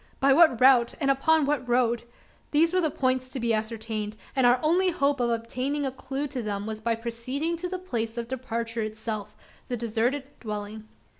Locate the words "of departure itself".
8.17-9.35